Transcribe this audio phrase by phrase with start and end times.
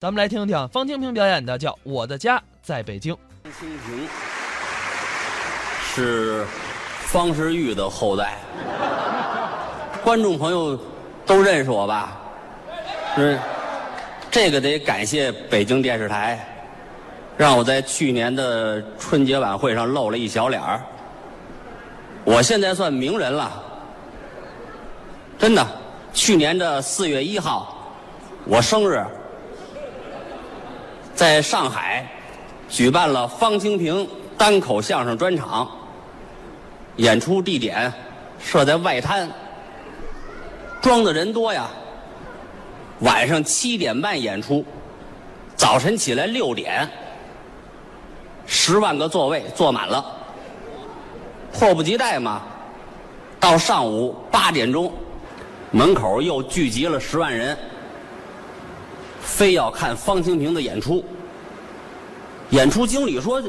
[0.00, 3.14] 咱们来听听方清平表演的，叫《我的家在北京》。
[3.44, 4.08] 方清平
[5.94, 6.46] 是
[7.00, 8.38] 方世玉的后代，
[10.02, 10.80] 观众朋友
[11.26, 12.18] 都认识我吧？
[13.14, 13.38] 是，
[14.30, 16.48] 这个得感谢北京电视台，
[17.36, 20.80] 让我在去年的春节晚会上露了一小脸儿。
[22.24, 23.62] 我现在算名人了，
[25.38, 25.66] 真的。
[26.14, 27.92] 去年的四月一号，
[28.46, 29.04] 我生日。
[31.20, 32.08] 在上海
[32.66, 34.08] 举办了方清平
[34.38, 35.68] 单口相声专场，
[36.96, 37.92] 演出地点
[38.42, 39.28] 设在外滩，
[40.80, 41.68] 装的人多呀。
[43.00, 44.64] 晚上七点半演出，
[45.56, 46.88] 早晨起来六点，
[48.46, 50.02] 十万个座位坐满了，
[51.52, 52.40] 迫不及待嘛。
[53.38, 54.90] 到上午八点钟，
[55.70, 57.54] 门口又聚集了十万人。
[59.30, 61.02] 非要看方清平的演出，
[62.50, 63.40] 演出经理说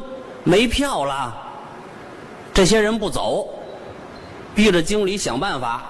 [0.43, 1.35] 没票了，
[2.53, 3.49] 这些人不走，
[4.55, 5.83] 逼着经理想办法。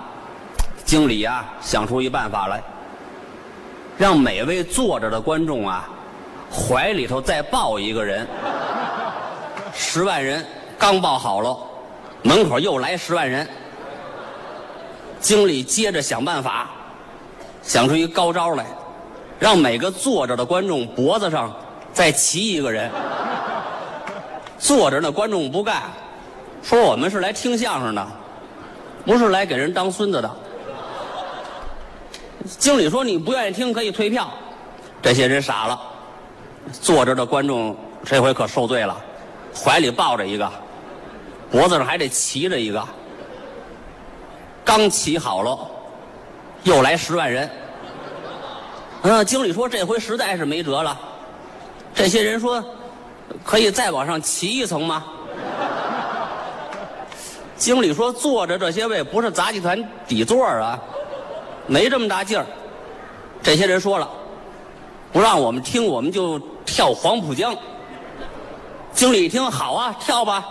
[0.85, 2.61] 经理呀，想出一办法来，
[3.97, 5.87] 让每位坐着的观众啊，
[6.51, 8.27] 怀里头再抱一个人。
[9.73, 10.43] 十万人
[10.79, 11.55] 刚抱好了，
[12.23, 13.47] 门口又来十万人。
[15.19, 16.69] 经理接着想办法，
[17.61, 18.65] 想出一高招来。
[19.41, 21.51] 让每个坐着的观众脖子上
[21.91, 22.91] 再骑一个人，
[24.59, 25.81] 坐着那观众不干，
[26.61, 28.07] 说我们是来听相声的，
[29.03, 30.29] 不是来给人当孙子的。
[32.59, 34.29] 经理说你不愿意听可以退票，
[35.01, 35.81] 这些人傻了，
[36.71, 38.95] 坐着的观众这回可受罪了，
[39.55, 40.47] 怀里抱着一个，
[41.49, 42.87] 脖子上还得骑着一个，
[44.63, 45.57] 刚骑好了，
[46.61, 47.49] 又来十万人。
[49.03, 50.99] 嗯，经理说这回实在是没辙了。
[51.93, 52.63] 这些人说，
[53.43, 55.03] 可以再往上骑一层吗？
[57.57, 60.79] 经理说坐着这些位不是杂技团底座啊，
[61.67, 62.45] 没这么大劲儿。
[63.41, 64.07] 这些人说了，
[65.11, 67.55] 不让我们听，我们就跳黄浦江。
[68.93, 70.45] 经理一听，好啊，跳吧，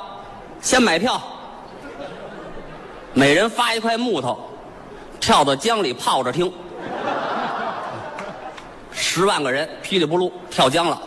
[0.60, 1.20] 先买票，
[3.12, 4.38] 每人发一块木头，
[5.20, 6.52] 跳到江里泡着听。
[9.12, 11.02] 十万个人噼里扑噜跳江了，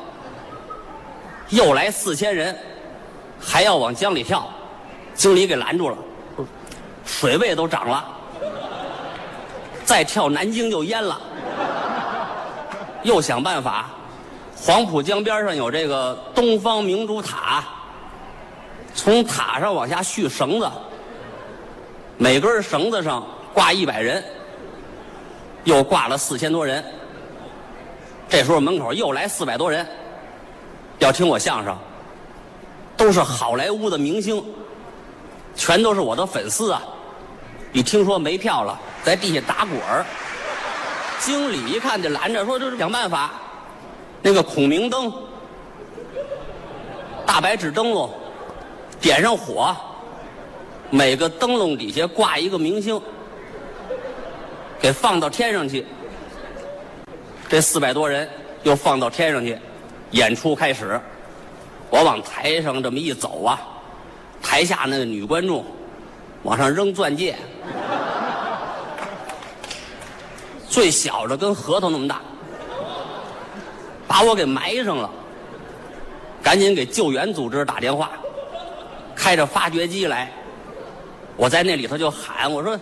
[1.48, 2.54] 又来四千人，
[3.40, 4.46] 还要往江里跳，
[5.16, 5.96] 经理给拦住了，
[7.06, 8.06] 水位都涨了，
[9.86, 11.18] 再跳南京就淹了，
[13.04, 13.86] 又想办法，
[14.54, 17.64] 黄浦江边上有这个东方明珠塔，
[18.94, 20.70] 从塔上往下续绳子，
[22.18, 24.22] 每根绳子上挂一百人，
[25.64, 26.84] 又挂了四千多人。
[28.34, 29.88] 这时候门口又来四百多人，
[30.98, 31.78] 要听我相声，
[32.98, 34.44] 都是好莱坞的明星，
[35.54, 36.82] 全都是我的粉丝啊！
[37.74, 40.04] 一听说没票了，在地下打滚儿。
[41.20, 43.34] 经理一看就拦着，说：“这是想办法，
[44.24, 45.14] 那个孔明灯，
[47.28, 48.10] 大白纸灯笼，
[49.00, 49.76] 点上火，
[50.90, 53.00] 每个灯笼底下挂一个明星，
[54.80, 55.86] 给放到天上去。”
[57.50, 58.28] 这四百多人
[58.64, 59.58] 又放到天上去，
[60.12, 61.00] 演出开始。
[61.90, 63.62] 我往台上这么一走啊，
[64.42, 65.64] 台下那个女观众
[66.42, 67.36] 往上扔钻戒，
[70.68, 72.20] 最小的跟核桃那么大，
[74.08, 75.10] 把我给埋上了。
[76.42, 78.12] 赶紧给救援组织打电话，
[79.16, 80.30] 开着发掘机来。
[81.38, 82.78] 我在那里头就喊我说：“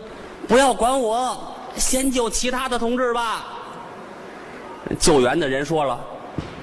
[0.48, 1.38] 不要管我，
[1.78, 3.46] 先救其他的同志吧。”
[5.00, 6.00] 救援的人说了：“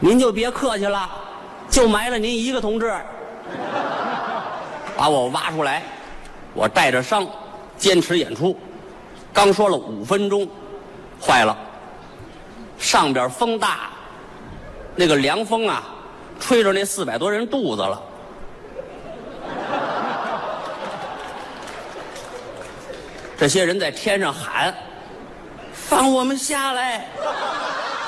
[0.01, 1.09] 您就别客气了，
[1.69, 2.93] 就埋了您一个同志，
[4.97, 5.83] 把我挖出来，
[6.55, 7.27] 我带着伤，
[7.77, 8.59] 坚持演出。
[9.33, 10.49] 刚说了五分钟，
[11.21, 11.57] 坏了，
[12.79, 13.91] 上边风大，
[14.97, 15.83] 那个凉风啊，
[16.41, 18.03] 吹着那四百多人肚子了。
[23.37, 24.75] 这些人在天上喊
[25.73, 27.07] ：‘放我们下来！’”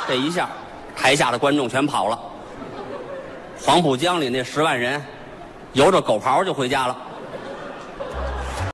[0.08, 0.48] 这一下，
[0.96, 2.18] 台下的观众全跑了。
[3.62, 5.02] 黄浦江里那十万人，
[5.72, 6.96] 游着狗刨就回家了。